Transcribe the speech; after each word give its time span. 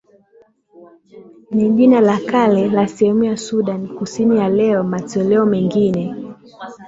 ni 1.51 1.69
jina 1.69 2.01
la 2.01 2.19
kale 2.19 2.67
la 2.67 2.87
sehemu 2.87 3.23
ya 3.23 3.37
Sudan 3.37 3.87
Kusini 3.97 4.37
ya 4.39 4.49
leo 4.49 4.83
matoleo 4.83 5.45
mengine 5.45 6.33